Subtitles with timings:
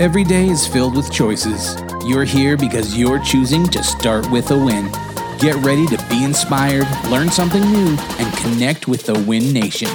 [0.00, 1.74] Every day is filled with choices.
[2.06, 4.92] You're here because you're choosing to start with a win.
[5.40, 9.88] Get ready to be inspired, learn something new, and connect with the Win Nation.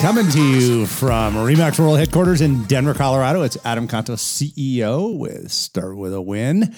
[0.00, 5.50] Coming to you from RE/MAX World Headquarters in Denver, Colorado, it's Adam Contos, CEO with
[5.50, 6.72] Start With a Win.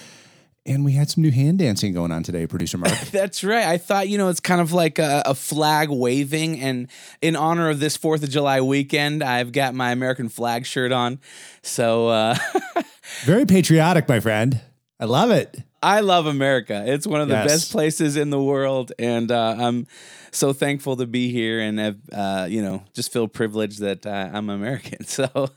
[0.67, 2.99] And we had some new hand dancing going on today, producer Mark.
[3.13, 3.67] That's right.
[3.67, 6.59] I thought, you know, it's kind of like a, a flag waving.
[6.59, 6.89] And
[7.21, 11.21] in honor of this 4th of July weekend, I've got my American flag shirt on.
[11.61, 12.39] So, uh,
[13.25, 14.61] very patriotic, my friend.
[14.99, 15.59] I love it.
[15.85, 16.83] I love America.
[16.87, 17.47] It's one of the yes.
[17.47, 19.87] best places in the world, and uh, I'm
[20.33, 24.31] so thankful to be here, and have uh, you know just feel privileged that uh,
[24.33, 25.05] I'm American.
[25.05, 25.51] So,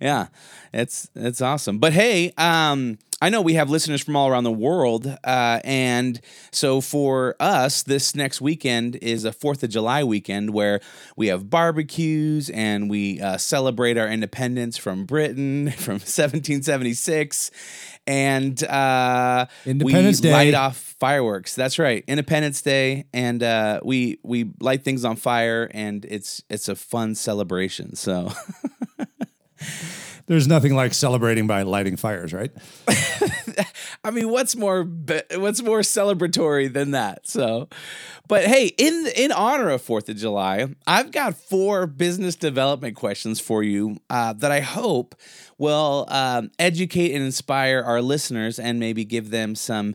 [0.00, 0.28] yeah,
[0.72, 1.78] it's it's awesome.
[1.78, 6.20] But hey, um, I know we have listeners from all around the world, uh, and
[6.50, 10.80] so for us, this next weekend is a Fourth of July weekend where
[11.16, 17.50] we have barbecues and we uh, celebrate our independence from Britain from 1776,
[18.06, 20.32] and uh, Independence we Day.
[20.32, 21.54] light off fireworks.
[21.54, 26.68] That's right, Independence Day, and uh, we we light things on fire, and it's it's
[26.68, 27.94] a fun celebration.
[27.96, 28.32] So.
[30.26, 32.50] There's nothing like celebrating by lighting fires, right?
[34.04, 37.26] I mean, what's more what's more celebratory than that?
[37.26, 37.68] So,
[38.28, 43.40] but hey, in in honor of Fourth of July, I've got four business development questions
[43.40, 45.14] for you uh, that I hope
[45.58, 49.94] will um, educate and inspire our listeners and maybe give them some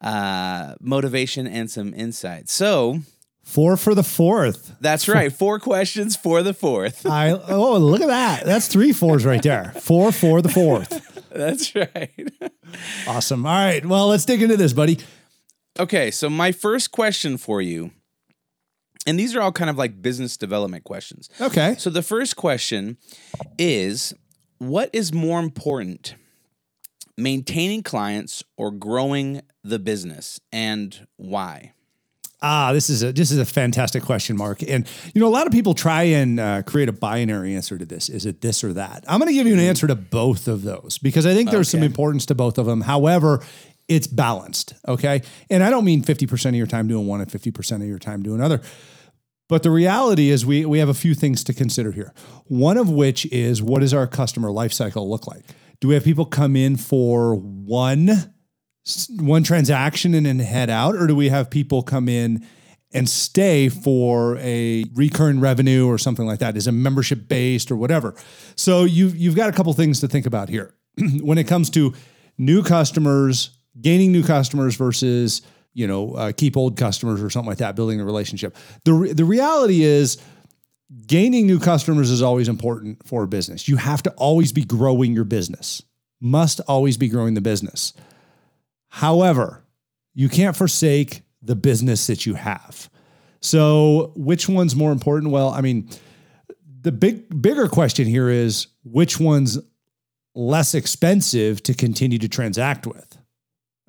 [0.00, 2.48] uh, motivation and some insight.
[2.48, 3.00] So,
[3.46, 4.74] Four for the fourth.
[4.80, 5.32] That's right.
[5.32, 7.06] Four questions for the fourth.
[7.10, 8.44] I oh look at that.
[8.44, 9.72] That's three fours right there.
[9.80, 11.24] Four for the fourth.
[11.30, 12.32] That's right.
[13.08, 13.46] awesome.
[13.46, 13.86] All right.
[13.86, 14.98] Well, let's dig into this, buddy.
[15.78, 17.92] Okay, so my first question for you,
[19.06, 21.30] and these are all kind of like business development questions.
[21.40, 21.76] Okay.
[21.78, 22.98] So the first question
[23.58, 24.12] is
[24.58, 26.16] what is more important?
[27.16, 31.74] Maintaining clients or growing the business and why?
[32.42, 34.62] Ah, this is a this is a fantastic question, Mark.
[34.62, 37.86] And you know, a lot of people try and uh, create a binary answer to
[37.86, 38.08] this.
[38.10, 39.04] Is it this or that?
[39.08, 39.68] I'm going to give you an mm-hmm.
[39.68, 41.78] answer to both of those because I think there's okay.
[41.78, 42.82] some importance to both of them.
[42.82, 43.42] However,
[43.88, 44.74] it's balanced.
[44.86, 47.98] Okay, and I don't mean 50% of your time doing one and 50% of your
[47.98, 48.60] time doing another.
[49.48, 52.12] But the reality is, we we have a few things to consider here.
[52.46, 55.44] One of which is what does our customer life cycle look like?
[55.80, 58.34] Do we have people come in for one
[59.10, 62.46] one transaction and then head out, or do we have people come in
[62.92, 66.56] and stay for a recurring revenue or something like that?
[66.56, 68.14] Is it membership based or whatever?
[68.54, 70.74] So you've you've got a couple things to think about here
[71.20, 71.94] when it comes to
[72.38, 75.42] new customers, gaining new customers versus
[75.74, 78.56] you know uh, keep old customers or something like that, building a relationship.
[78.84, 80.18] the The reality is.
[81.08, 83.66] Gaining new customers is always important for a business.
[83.66, 85.82] You have to always be growing your business.
[86.20, 87.92] Must always be growing the business.
[88.96, 89.62] However,
[90.14, 92.88] you can't forsake the business that you have.
[93.42, 95.32] So, which one's more important?
[95.32, 95.90] Well, I mean,
[96.80, 99.58] the big bigger question here is which one's
[100.34, 103.18] less expensive to continue to transact with.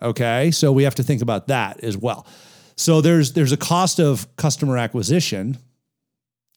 [0.01, 0.51] Okay?
[0.51, 2.27] So we have to think about that as well.
[2.75, 5.57] So there's there's a cost of customer acquisition,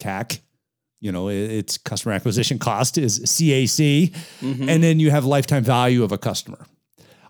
[0.02, 0.40] CAC.
[0.98, 4.68] You know, it's customer acquisition cost is CAC, mm-hmm.
[4.68, 6.66] and then you have lifetime value of a customer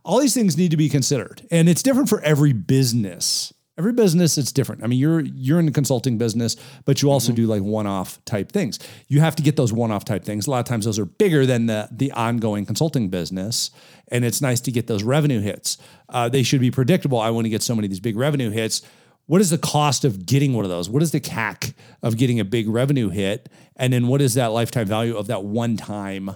[0.05, 1.47] all these things need to be considered.
[1.50, 3.53] And it's different for every business.
[3.78, 4.84] Every business it's different.
[4.84, 7.37] I mean, you're you're in the consulting business, but you also mm-hmm.
[7.37, 8.78] do like one-off type things.
[9.09, 10.47] You have to get those one-off type things.
[10.47, 13.71] A lot of times those are bigger than the the ongoing consulting business,
[14.09, 15.78] and it's nice to get those revenue hits.
[16.11, 17.19] Uh, they should be predictable.
[17.19, 18.82] I want to get so many of these big revenue hits.
[19.25, 20.91] What is the cost of getting one of those?
[20.91, 21.72] What is the CAC
[22.03, 23.49] of getting a big revenue hit?
[23.77, 26.32] And then what is that lifetime value of that one time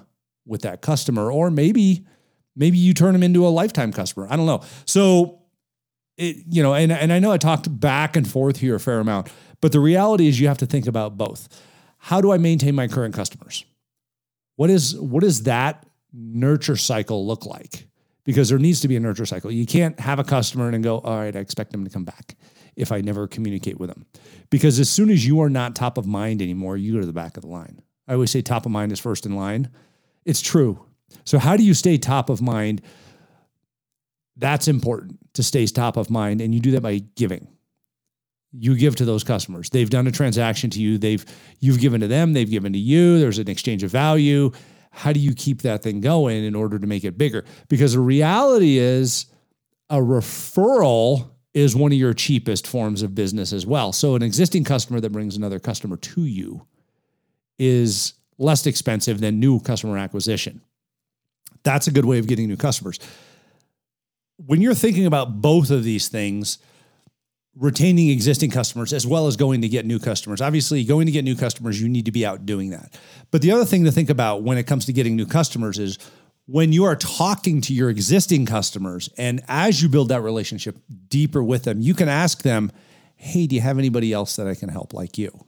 [0.47, 1.31] with that customer?
[1.31, 2.07] Or maybe
[2.57, 4.27] Maybe you turn them into a lifetime customer.
[4.31, 4.63] I don't know.
[4.87, 5.43] So,
[6.17, 9.01] it, you know, and, and I know I talked back and forth here a fair
[9.01, 9.29] amount,
[9.61, 11.49] but the reality is you have to think about both.
[11.99, 13.65] How do I maintain my current customers?
[14.57, 17.89] What is what does that nurture cycle look like?
[18.25, 19.51] Because there needs to be a nurture cycle.
[19.51, 22.37] You can't have a customer and go, all right, I expect them to come back
[22.77, 24.07] if I never communicate with them.
[24.51, 27.13] Because as soon as you are not top of mind anymore, you go to the
[27.13, 27.83] back of the line.
[28.07, 29.71] I always say top of mind is first in line.
[30.25, 30.85] It's true.
[31.25, 32.83] So, how do you stay top of mind?
[34.37, 36.41] That's important to stay top of mind.
[36.41, 37.49] And you do that by giving.
[38.53, 39.71] You give to those customers.
[39.71, 40.99] They've done a transaction to you.
[40.99, 41.25] They've
[41.61, 42.33] you've given to them.
[42.33, 43.19] They've given to you.
[43.19, 44.53] There's an exchange of value.
[44.91, 47.45] How do you keep that thing going in order to make it bigger?
[47.69, 49.27] Because the reality is,
[49.91, 53.93] a referral is one of your cheapest forms of business as well.
[53.93, 56.67] So an existing customer that brings another customer to you
[57.59, 60.61] is less expensive than new customer acquisition.
[61.65, 62.99] That's a good way of getting new customers.
[64.37, 66.59] When you're thinking about both of these things,
[67.57, 70.41] retaining existing customers as well as going to get new customers.
[70.41, 72.99] Obviously, going to get new customers, you need to be out doing that.
[73.31, 75.99] But the other thing to think about when it comes to getting new customers is
[76.47, 80.77] when you are talking to your existing customers and as you build that relationship
[81.09, 82.71] deeper with them, you can ask them,
[83.17, 85.47] Hey, do you have anybody else that I can help like you?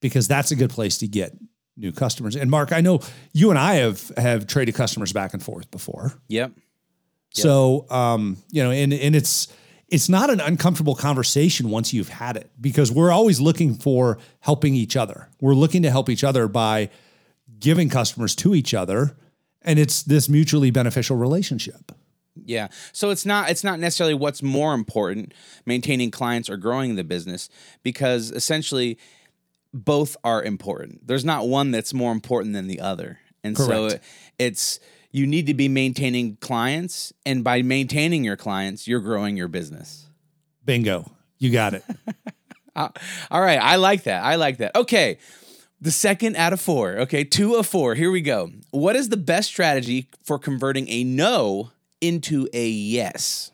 [0.00, 1.36] Because that's a good place to get
[1.78, 2.36] new customers.
[2.36, 3.00] And Mark, I know
[3.32, 6.12] you and I have have traded customers back and forth before.
[6.28, 6.52] Yep.
[6.56, 6.62] yep.
[7.30, 9.48] So um, you know, and and it's
[9.88, 14.74] it's not an uncomfortable conversation once you've had it because we're always looking for helping
[14.74, 15.28] each other.
[15.40, 16.90] We're looking to help each other by
[17.58, 19.16] giving customers to each other
[19.62, 21.92] and it's this mutually beneficial relationship.
[22.44, 22.68] Yeah.
[22.92, 25.34] So it's not it's not necessarily what's more important,
[25.66, 27.48] maintaining clients or growing the business
[27.82, 28.98] because essentially
[29.72, 31.06] both are important.
[31.06, 33.18] There's not one that's more important than the other.
[33.44, 33.92] And Correct.
[33.92, 33.98] so
[34.38, 34.80] it's
[35.10, 40.06] you need to be maintaining clients and by maintaining your clients, you're growing your business.
[40.64, 41.10] Bingo.
[41.38, 41.84] You got it.
[42.76, 42.92] Ah,
[43.32, 44.22] all right, I like that.
[44.22, 44.76] I like that.
[44.76, 45.18] Okay.
[45.80, 46.98] The second out of four.
[46.98, 47.96] Okay, two of four.
[47.96, 48.52] Here we go.
[48.70, 53.50] What is the best strategy for converting a no into a yes?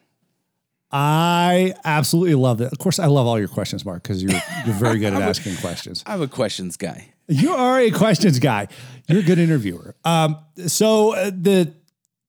[0.96, 2.70] I absolutely love that.
[2.70, 4.30] Of course, I love all your questions, Mark, because you're
[4.64, 6.04] you're very good at asking questions.
[6.06, 7.12] I'm a questions guy.
[7.26, 8.68] You are a questions guy.
[9.08, 9.96] You're a good interviewer.
[10.04, 10.38] Um,
[10.68, 11.74] so uh, the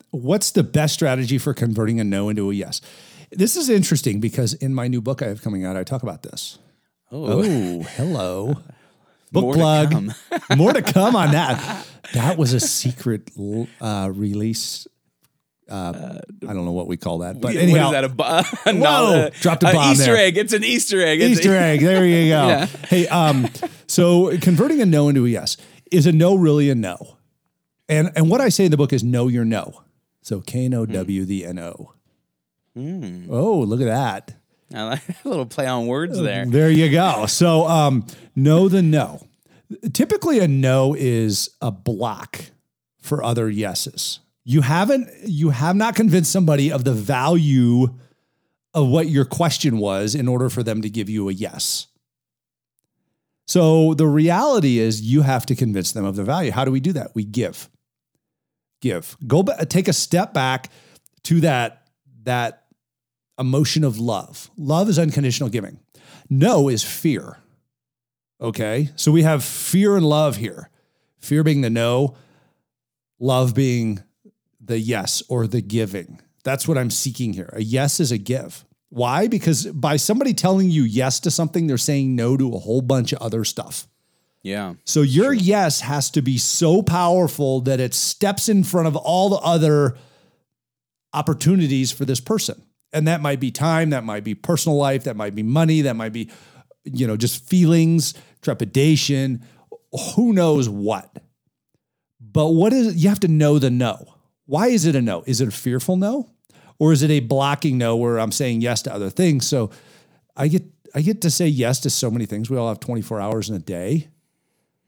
[0.09, 2.81] what's the best strategy for converting a no into a yes?
[3.31, 6.23] This is interesting because in my new book I have coming out, I talk about
[6.23, 6.57] this.
[7.12, 8.56] Oh, oh hello.
[9.31, 9.91] Book More plug.
[9.91, 11.85] To More to come on that.
[12.13, 13.31] That was a secret
[13.81, 14.88] uh, release.
[15.67, 18.65] Uh, I don't know what we call that, but anyhow, what is that?
[18.67, 20.17] A, whoa, dropped a bomb Easter there.
[20.17, 20.38] egg.
[20.38, 21.21] It's an Easter egg.
[21.21, 21.81] It's Easter egg.
[21.81, 22.47] There you go.
[22.47, 22.65] yeah.
[22.88, 23.50] Hey, um,
[23.88, 25.57] so converting a no into a yes
[25.91, 27.17] is a no really a no,
[27.89, 29.81] and and what I say in the book is know your no.
[30.21, 31.94] So K N O W the N O.
[32.77, 33.27] Mm.
[33.29, 34.35] Oh, look at that.
[34.71, 36.45] Like a little play on words there.
[36.45, 37.27] There you go.
[37.27, 39.25] So, um, know the no.
[39.94, 42.45] Typically, a no is a block
[43.01, 44.19] for other yeses.
[44.45, 47.88] You haven't, you have not convinced somebody of the value
[48.74, 51.88] of what your question was in order for them to give you a yes.
[53.47, 56.51] So the reality is you have to convince them of the value.
[56.51, 57.12] How do we do that?
[57.15, 57.69] We give.
[58.81, 59.18] Give.
[59.25, 60.71] Go back, take a step back
[61.24, 61.88] to that
[62.24, 62.65] that
[63.39, 64.50] emotion of love.
[64.57, 65.80] Love is unconditional giving.
[66.30, 67.38] No is fear.
[68.41, 68.89] Okay?
[68.95, 70.69] So we have fear and love here.
[71.19, 72.15] Fear being the no,
[73.19, 74.03] love being
[74.65, 76.21] the yes or the giving.
[76.44, 77.50] That's what I'm seeking here.
[77.53, 78.65] A yes is a give.
[78.89, 79.27] Why?
[79.27, 83.12] Because by somebody telling you yes to something, they're saying no to a whole bunch
[83.13, 83.88] of other stuff.
[84.44, 84.75] Yeah.
[84.83, 85.33] So your sure.
[85.33, 89.97] yes has to be so powerful that it steps in front of all the other
[91.13, 92.62] opportunities for this person.
[92.94, 95.95] And that might be time, that might be personal life, that might be money, that
[95.95, 96.29] might be,
[96.83, 99.44] you know, just feelings, trepidation,
[100.15, 101.09] who knows what.
[102.19, 102.95] But what is it?
[102.95, 104.14] You have to know the no.
[104.45, 105.24] Why is it a no?
[105.25, 106.30] Is it a fearful no?
[106.77, 109.47] Or is it a blocking no where I'm saying yes to other things?
[109.47, 109.71] So
[110.36, 112.50] I get I get to say yes to so many things.
[112.50, 114.08] We all have 24 hours in a day.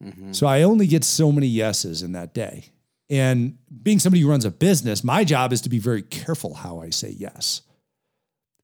[0.01, 0.32] Mm-hmm.
[0.32, 2.72] So I only get so many yeses in that day.
[3.10, 6.79] And being somebody who runs a business, my job is to be very careful how
[6.79, 7.62] I say yes.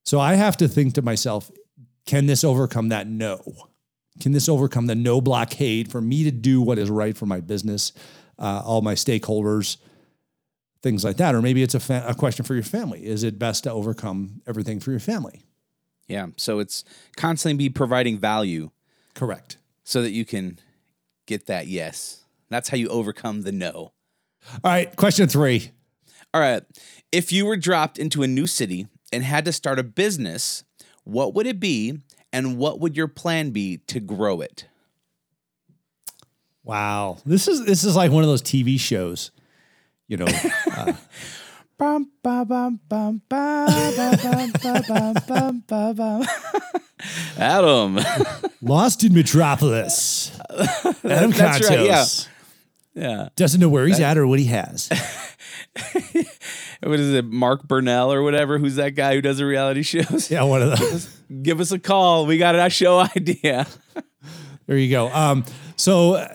[0.03, 1.51] So I have to think to myself,
[2.05, 3.41] can this overcome that no?
[4.19, 7.39] Can this overcome the no blockade for me to do what is right for my
[7.39, 7.93] business,
[8.37, 9.77] uh, all my stakeholders,
[10.83, 11.33] things like that?
[11.33, 13.05] Or maybe it's a, fa- a question for your family.
[13.05, 15.41] Is it best to overcome everything for your family?
[16.07, 16.27] Yeah.
[16.37, 16.83] So it's
[17.15, 18.69] constantly be providing value.
[19.15, 19.57] Correct.
[19.83, 20.59] So that you can
[21.25, 22.25] get that yes.
[22.49, 23.71] That's how you overcome the no.
[23.73, 23.93] All
[24.63, 24.93] right.
[24.95, 25.71] Question three.
[26.33, 26.63] All right.
[27.11, 30.63] If you were dropped into a new city and had to start a business,
[31.03, 31.99] what would it be
[32.31, 34.65] and what would your plan be to grow it?
[36.63, 37.17] Wow.
[37.25, 39.31] This is this is like one of those TV shows,
[40.13, 40.27] you know.
[40.71, 40.93] Uh,
[47.37, 47.99] Adam.
[48.61, 50.39] Lost in Metropolis.
[51.03, 51.69] Adam That's Contos.
[51.69, 52.05] Right, yeah.
[52.93, 53.29] Yeah.
[53.35, 54.87] Doesn't know where he's that, at or what he has.
[56.83, 58.59] what is it, Mark Burnett or whatever?
[58.59, 60.29] Who's that guy who does the reality shows?
[60.29, 61.07] Yeah, one of those.
[61.41, 62.27] Give us a call.
[62.27, 63.65] We got a show idea.
[64.67, 65.09] there you go.
[65.11, 65.43] Um,
[65.75, 66.27] so uh,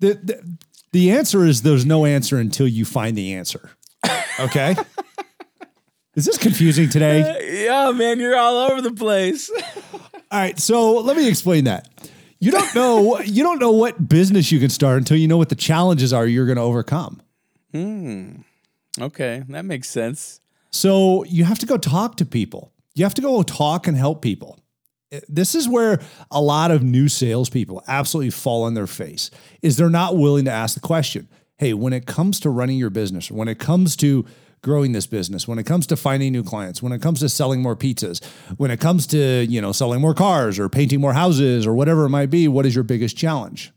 [0.00, 0.56] the, the
[0.92, 3.70] the answer is there's no answer until you find the answer.
[4.38, 4.76] Okay.
[6.14, 7.22] Is this confusing today?
[7.22, 9.50] Uh, yeah, man, you're all over the place.
[9.94, 11.88] all right, so let me explain that.
[12.38, 15.48] You don't know you don't know what business you can start until you know what
[15.48, 17.22] the challenges are you're going to overcome.
[17.72, 18.40] Hmm.
[19.00, 20.40] Okay, that makes sense.
[20.70, 22.72] So you have to go talk to people.
[22.94, 24.58] You have to go talk and help people.
[25.28, 26.00] This is where
[26.30, 29.30] a lot of new salespeople absolutely fall on their face.
[29.60, 31.28] Is they're not willing to ask the question.
[31.58, 34.24] Hey, when it comes to running your business, when it comes to
[34.62, 37.60] growing this business, when it comes to finding new clients, when it comes to selling
[37.60, 38.24] more pizzas,
[38.56, 42.04] when it comes to, you know, selling more cars or painting more houses or whatever
[42.04, 43.72] it might be, what is your biggest challenge?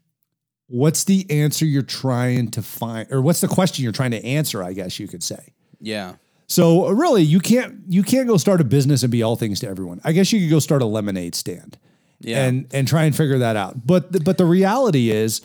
[0.68, 4.64] What's the answer you're trying to find or what's the question you're trying to answer,
[4.64, 5.54] I guess you could say.
[5.80, 6.16] Yeah.
[6.48, 9.68] So really, you can't you can't go start a business and be all things to
[9.68, 10.00] everyone.
[10.04, 11.78] I guess you could go start a lemonade stand.
[12.20, 12.46] Yeah.
[12.46, 13.86] And and try and figure that out.
[13.86, 15.42] But the, but the reality is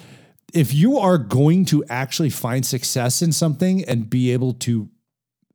[0.52, 4.88] if you are going to actually find success in something and be able to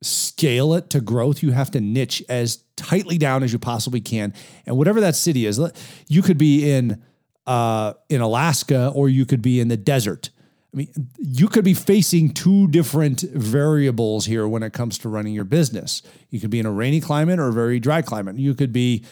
[0.02, 4.34] scale it to growth, you have to niche as tightly down as you possibly can.
[4.66, 5.60] And whatever that city is,
[6.08, 7.02] you could be in
[7.46, 10.30] uh, in Alaska or you could be in the desert.
[10.76, 15.32] I mean, you could be facing two different variables here when it comes to running
[15.32, 16.02] your business.
[16.28, 18.36] You could be in a rainy climate or a very dry climate.
[18.36, 19.02] You could be,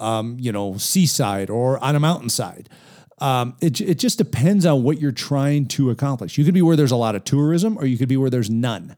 [0.00, 2.70] um, you know, seaside or on a mountainside.
[3.18, 6.38] Um, it, it just depends on what you're trying to accomplish.
[6.38, 8.48] You could be where there's a lot of tourism, or you could be where there's
[8.48, 8.96] none.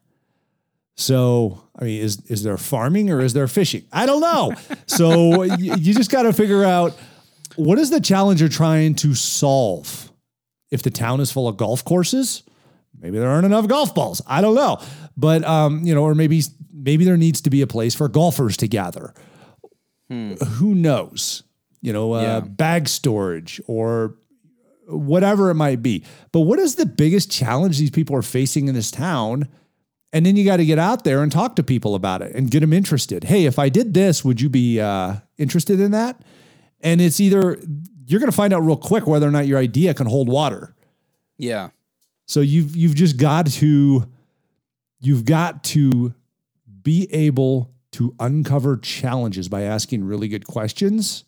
[0.95, 3.83] So, I mean, is is there farming or is there fishing?
[3.93, 4.53] I don't know.
[4.87, 6.97] So you, you just got to figure out
[7.57, 10.13] what is the challenge you're trying to solve.
[10.75, 12.43] If the town is full of golf courses,
[13.01, 14.21] maybe there aren't enough golf balls.
[14.27, 14.81] I don't know,
[15.17, 18.57] but um, you know, or maybe maybe there needs to be a place for golfers
[18.59, 19.15] to gather.
[20.11, 20.33] Hmm.
[20.35, 21.45] Who knows?
[21.81, 22.41] You know, uh, yeah.
[22.41, 24.17] bag storage or
[24.89, 26.05] whatever it might be.
[26.33, 29.49] But what is the biggest challenge these people are facing in this town?
[30.13, 32.51] And then you got to get out there and talk to people about it and
[32.51, 33.25] get them interested.
[33.25, 36.21] Hey, if I did this, would you be uh, interested in that?
[36.81, 37.59] And it's either
[38.07, 40.75] you're going to find out real quick whether or not your idea can hold water.
[41.39, 41.71] Yeah.
[42.27, 44.07] So you've you've just got to
[45.01, 46.15] you've got to
[46.83, 51.25] be able to uncover challenges by asking really good questions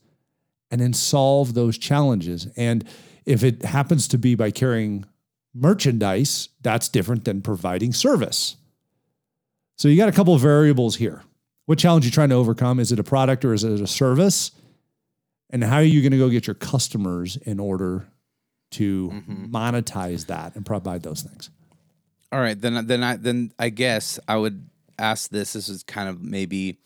[0.70, 2.48] and then solve those challenges.
[2.56, 2.84] And
[3.24, 5.04] if it happens to be by carrying
[5.54, 8.56] merchandise, that's different than providing service.
[9.76, 11.22] So you got a couple of variables here.
[11.66, 12.80] What challenge are you trying to overcome?
[12.80, 14.52] Is it a product or is it a service?
[15.50, 18.08] And how are you going to go get your customers in order
[18.72, 19.54] to mm-hmm.
[19.54, 21.50] monetize that and provide those things?
[22.32, 25.52] All right, then then I then I guess I would ask this.
[25.52, 26.78] This is kind of maybe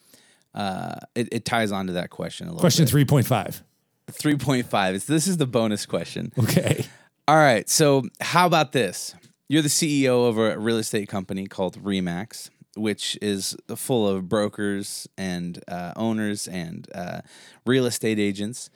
[0.55, 2.61] uh, it, it ties on to that question a little.
[2.61, 3.63] Question three point five.
[4.11, 5.05] Three point five.
[5.07, 6.33] This is the bonus question.
[6.39, 6.85] Okay.
[7.27, 7.69] All right.
[7.69, 9.15] So how about this?
[9.49, 15.09] You're the CEO of a real estate company called RE/MAX which is full of brokers
[15.19, 17.21] and uh, owners and uh,
[17.67, 18.71] real estate agents.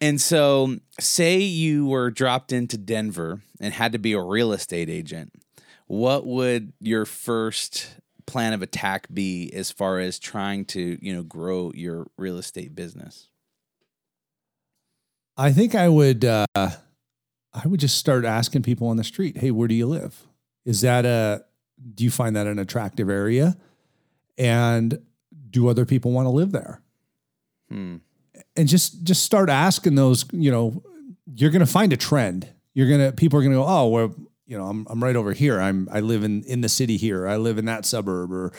[0.00, 4.90] And so, say you were dropped into Denver and had to be a real estate
[4.90, 5.32] agent,
[5.86, 7.94] what would your first
[8.26, 12.74] plan of attack be as far as trying to, you know, grow your real estate
[12.74, 13.28] business?
[15.36, 19.50] I think I would uh, I would just start asking people on the street, "Hey,
[19.50, 20.26] where do you live?
[20.64, 21.44] Is that a
[21.94, 23.56] do you find that an attractive area?
[24.38, 24.98] And
[25.50, 26.80] do other people want to live there?
[27.68, 27.96] Hmm.
[28.56, 30.82] And just just start asking those, you know,
[31.34, 32.48] you're going to find a trend.
[32.74, 34.14] You're going to people are going to go, "Oh, well,
[34.46, 35.60] you know, I'm I'm right over here.
[35.60, 37.26] I'm I live in in the city here.
[37.26, 38.52] I live in that suburb or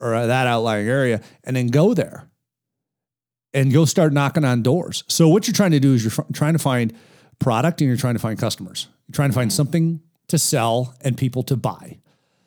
[0.00, 2.28] or that outlying area." And then go there.
[3.54, 5.04] And go start knocking on doors.
[5.08, 6.94] So what you're trying to do is you're f- trying to find
[7.38, 8.88] product and you're trying to find customers.
[9.06, 9.56] You're trying to find hmm.
[9.56, 11.98] something to sell and people to buy.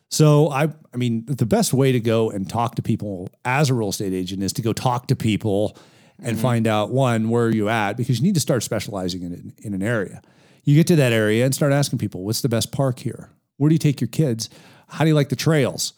[0.10, 3.74] So I I mean the best way to go and talk to people as a
[3.74, 5.78] real estate agent is to go talk to people
[6.20, 6.42] and mm-hmm.
[6.42, 9.74] find out one where are you at because you need to start specializing in in
[9.74, 10.22] an area.
[10.64, 13.30] You get to that area and start asking people what's the best park here?
[13.58, 14.50] Where do you take your kids?
[14.88, 15.94] How do you like the trails?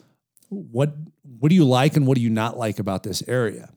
[0.49, 0.95] What
[1.39, 3.69] what do you like and what do you not like about this area?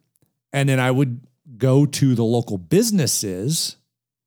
[0.52, 1.20] And then I would
[1.56, 3.76] go to the local businesses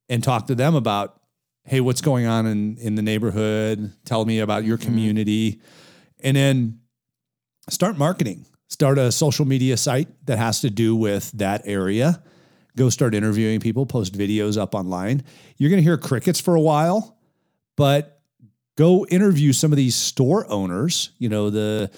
[0.10, 1.20] and talk to them about
[1.66, 4.92] hey what's going on in in the neighborhood tell me about your mm-hmm.
[6.24, 6.80] And then
[7.70, 8.46] start marketing.
[8.70, 12.24] Start a social media site that has to do with that area.
[12.76, 15.24] Go start interviewing people, post videos up online.
[15.58, 17.18] You're going to hear crickets for a while,
[17.78, 18.20] but
[18.76, 21.92] go interview some of these store owners, you know, the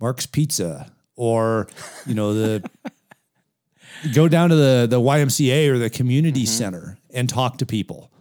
[0.00, 1.66] Mark's Pizza or,
[2.06, 2.70] you know, the
[4.14, 6.58] go down to the the YMCA or the community mm-hmm.
[6.58, 8.12] center and talk to people.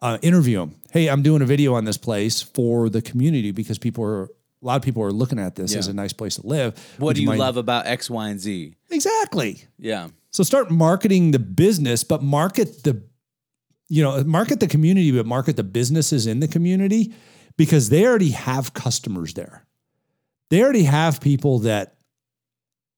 [0.00, 0.74] Uh, interview them.
[0.90, 4.28] Hey, I'm doing a video on this place for the community because people are
[4.62, 5.78] a lot of people are looking at this Yeah.
[5.80, 6.74] as a nice place to live.
[6.98, 8.74] What which do you love about X, Y, and Z?
[8.90, 9.64] Exactly.
[9.78, 10.08] Yeah.
[10.30, 13.02] So start marketing the business, but market the,
[13.88, 17.12] you know, market the community, but market the businesses in the community
[17.56, 19.66] because they already have customers there.
[20.50, 21.96] They already have people that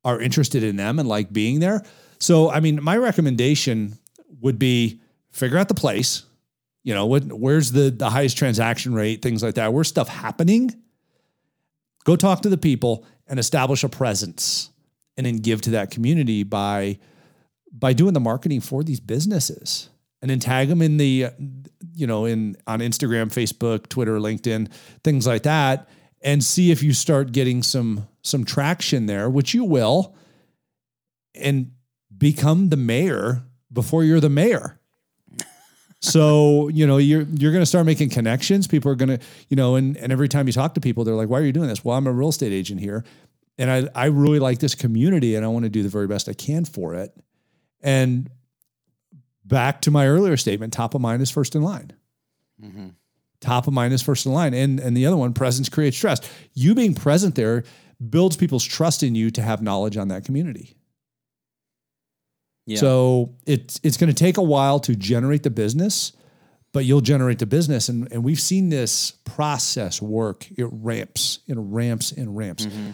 [0.04, 1.82] are interested in them and like being there.
[2.20, 3.98] So, I mean, my recommendation
[4.40, 6.24] would be figure out the place.
[6.84, 9.72] You know, what, where's the the highest transaction rate, things like that.
[9.72, 10.70] Where's stuff happening?
[12.04, 14.70] Go talk to the people and establish a presence,
[15.16, 16.98] and then give to that community by
[17.72, 19.88] by doing the marketing for these businesses,
[20.22, 21.26] and then tag them in the,
[21.94, 24.70] you know, in on Instagram, Facebook, Twitter, LinkedIn,
[25.02, 25.88] things like that,
[26.20, 30.14] and see if you start getting some some traction there, which you will,
[31.34, 31.72] and
[32.16, 33.42] become the mayor
[33.72, 34.78] before you're the mayor.
[36.04, 38.66] So, you know, you're you're gonna start making connections.
[38.66, 39.18] People are gonna,
[39.48, 41.52] you know, and, and every time you talk to people, they're like, Why are you
[41.52, 41.82] doing this?
[41.82, 43.04] Well, I'm a real estate agent here.
[43.56, 46.28] And I, I really like this community and I want to do the very best
[46.28, 47.16] I can for it.
[47.80, 48.28] And
[49.44, 51.92] back to my earlier statement, top of mind is first in line.
[52.62, 52.88] Mm-hmm.
[53.40, 54.52] Top of mind is first in line.
[54.52, 56.28] And and the other one, presence creates trust.
[56.52, 57.64] You being present there
[58.10, 60.76] builds people's trust in you to have knowledge on that community.
[62.66, 62.78] Yeah.
[62.78, 66.12] So it's it's going to take a while to generate the business,
[66.72, 70.46] but you'll generate the business, and and we've seen this process work.
[70.56, 72.66] It ramps, it ramps, and ramps.
[72.66, 72.90] Mm-hmm.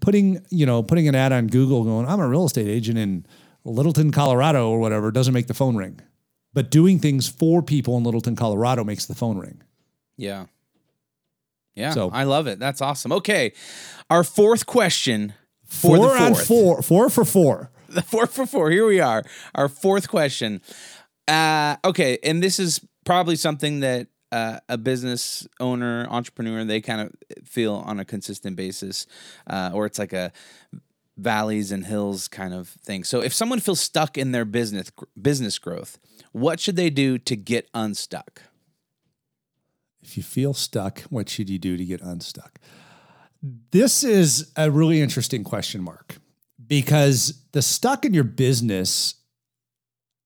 [0.00, 3.24] Putting you know putting an ad on Google, going, I'm a real estate agent in
[3.64, 6.00] Littleton, Colorado, or whatever, doesn't make the phone ring,
[6.52, 9.62] but doing things for people in Littleton, Colorado, makes the phone ring.
[10.18, 10.46] Yeah.
[11.74, 11.92] Yeah.
[11.92, 12.58] So- I love it.
[12.58, 13.10] That's awesome.
[13.12, 13.52] Okay.
[14.10, 15.32] Our fourth question
[15.64, 17.70] for Four the on four, four for four.
[17.90, 18.70] The four for four.
[18.70, 19.22] Here we are.
[19.54, 20.62] Our fourth question.
[21.28, 27.00] Uh, okay, and this is probably something that uh, a business owner, entrepreneur, they kind
[27.00, 27.12] of
[27.44, 29.06] feel on a consistent basis,
[29.46, 30.32] uh, or it's like a
[31.16, 33.04] valleys and hills kind of thing.
[33.04, 35.98] So, if someone feels stuck in their business business growth,
[36.32, 38.42] what should they do to get unstuck?
[40.02, 42.58] If you feel stuck, what should you do to get unstuck?
[43.70, 46.18] This is a really interesting question mark
[46.70, 49.16] because the stuck in your business,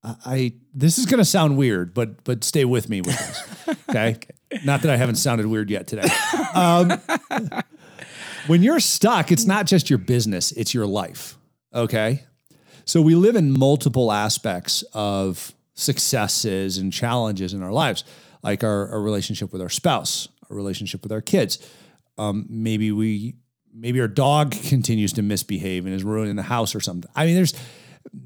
[0.05, 3.43] I, I this is going to sound weird, but but stay with me with this.
[3.89, 4.19] Okay,
[4.65, 6.09] not that I haven't sounded weird yet today.
[6.53, 7.01] Um,
[8.49, 11.37] when you're stuck, it's not just your business; it's your life.
[11.73, 12.25] Okay,
[12.85, 18.05] so we live in multiple aspects of successes and challenges in our lives,
[18.43, 21.59] like our, our relationship with our spouse, our relationship with our kids.
[22.19, 23.35] Um, maybe we,
[23.75, 27.11] maybe our dog continues to misbehave and is ruining the house or something.
[27.15, 27.55] I mean, there's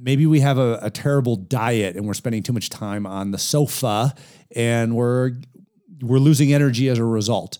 [0.00, 3.38] maybe we have a, a terrible diet and we're spending too much time on the
[3.38, 4.14] sofa
[4.54, 5.32] and we're
[6.00, 7.58] we're losing energy as a result.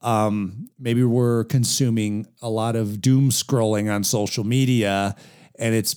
[0.00, 5.16] Um, maybe we're consuming a lot of doom scrolling on social media
[5.58, 5.96] and it's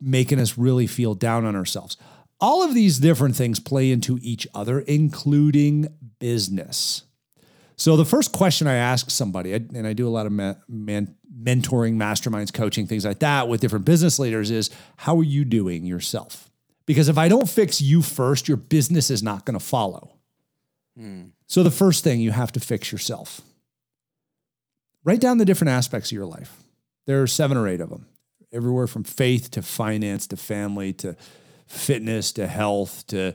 [0.00, 1.96] making us really feel down on ourselves.
[2.40, 5.88] All of these different things play into each other, including
[6.18, 7.02] business.
[7.80, 11.16] So, the first question I ask somebody, and I do a lot of ma- man,
[11.34, 15.86] mentoring, masterminds, coaching, things like that with different business leaders, is how are you doing
[15.86, 16.50] yourself?
[16.84, 20.18] Because if I don't fix you first, your business is not going to follow.
[21.46, 23.40] So, the first thing you have to fix yourself.
[25.02, 26.54] Write down the different aspects of your life.
[27.06, 28.04] There are seven or eight of them,
[28.52, 31.16] everywhere from faith to finance to family to
[31.66, 33.34] fitness to health to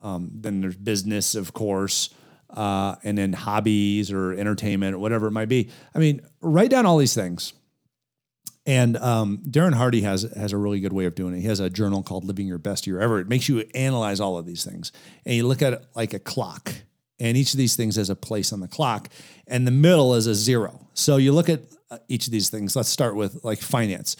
[0.00, 2.08] um, then there's business, of course,
[2.54, 5.70] uh, and then hobbies or entertainment or whatever it might be.
[5.94, 7.52] I mean, write down all these things.
[8.66, 11.40] And um, Darren Hardy has has a really good way of doing it.
[11.40, 14.38] He has a journal called "Living Your Best Year Ever." It makes you analyze all
[14.38, 14.90] of these things,
[15.26, 16.72] and you look at it like a clock.
[17.20, 19.08] And each of these things has a place on the clock,
[19.46, 20.88] and the middle is a zero.
[20.94, 22.74] So you look at uh, each of these things.
[22.74, 24.16] Let's start with like finance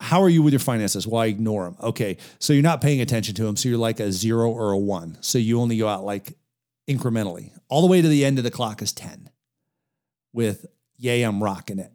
[0.00, 1.06] how are you with your finances?
[1.06, 1.76] Well, I ignore them.
[1.80, 2.16] Okay.
[2.38, 3.56] So you're not paying attention to them.
[3.56, 5.18] So you're like a zero or a one.
[5.20, 6.32] So you only go out like
[6.90, 7.52] incrementally.
[7.68, 9.30] All the way to the end of the clock is 10
[10.32, 11.92] with, yay, I'm rocking it.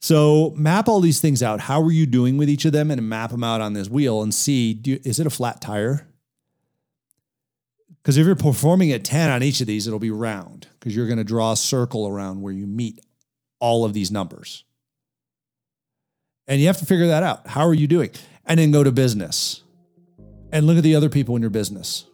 [0.00, 1.60] So map all these things out.
[1.60, 2.90] How are you doing with each of them?
[2.90, 6.06] And map them out on this wheel and see you, is it a flat tire?
[8.02, 11.08] Because if you're performing at 10 on each of these, it'll be round because you're
[11.08, 13.00] going to draw a circle around where you meet
[13.58, 14.64] all of these numbers.
[16.46, 17.48] And you have to figure that out.
[17.48, 18.10] How are you doing?
[18.44, 19.62] And then go to business
[20.52, 22.06] and look at the other people in your business.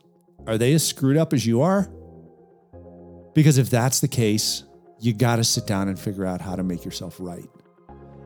[0.47, 1.91] Are they as screwed up as you are?
[3.35, 4.65] Because if that's the case,
[5.01, 7.49] you got to sit down and figure out how to make yourself right.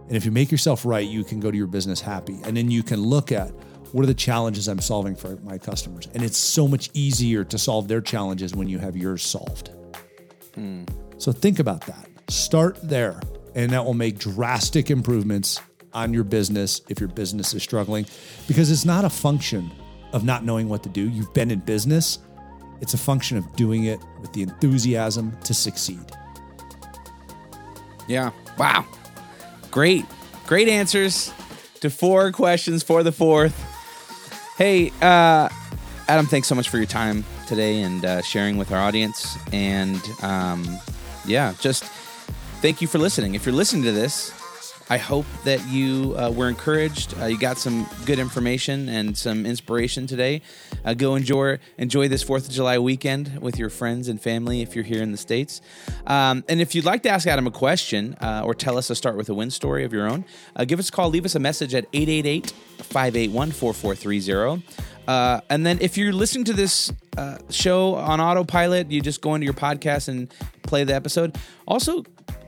[0.09, 2.39] And if you make yourself right, you can go to your business happy.
[2.45, 3.51] And then you can look at
[3.93, 6.09] what are the challenges I'm solving for my customers.
[6.15, 9.71] And it's so much easier to solve their challenges when you have yours solved.
[10.55, 10.85] Hmm.
[11.19, 12.09] So think about that.
[12.29, 13.21] Start there,
[13.55, 15.61] and that will make drastic improvements
[15.93, 18.05] on your business if your business is struggling
[18.47, 19.71] because it's not a function
[20.17, 21.09] of not knowing what to do.
[21.09, 22.19] You've been in business,
[22.81, 26.05] it's a function of doing it with the enthusiasm to succeed.
[28.09, 28.31] Yeah.
[28.59, 28.87] Wow.
[29.71, 30.07] Great.
[30.47, 31.33] Great answers
[31.81, 33.55] to four questions for the fourth.
[34.57, 35.51] Hey, uh,
[36.09, 39.37] Adam, thanks so much for your time today and uh, sharing with our audience.
[39.53, 40.65] And um,
[41.27, 41.85] yeah, just
[42.63, 43.35] thank you for listening.
[43.35, 44.33] If you're listening to this,
[44.89, 47.19] I hope that you uh, were encouraged.
[47.21, 50.43] Uh, you got some good information and some inspiration today.
[50.85, 54.77] Uh, go enjoy enjoy this Fourth of July weekend with your friends and family if
[54.77, 55.61] you're here in the states.
[56.07, 58.95] Um, and if you'd like to ask Adam a question uh, or tell us a
[58.95, 61.11] start with a win story of your own, uh, give us a call.
[61.11, 64.63] Leave us a message at 888 581 4430.
[65.09, 69.35] Uh, and then if you're listening to this uh, show on autopilot, you just go
[69.35, 71.37] into your podcast and play the episode.
[71.67, 72.05] Also,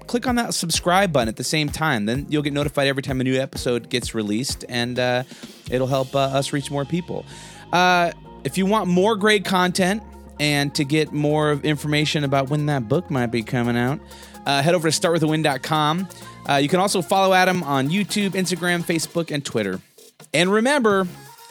[0.09, 2.07] click on that subscribe button at the same time.
[2.07, 5.23] Then you'll get notified every time a new episode gets released, and uh,
[5.71, 7.25] it'll help uh, us reach more people.
[7.73, 8.11] Uh,
[8.45, 10.03] if you want more great content
[10.41, 14.01] and to get more information about when that book might be coming out,
[14.47, 16.09] uh, head over to startwithawin.com.
[16.49, 19.81] Uh, you can also follow Adam on YouTube, Instagram, Facebook, and Twitter.
[20.33, 21.07] And remember,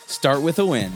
[0.08, 0.91] start with a win.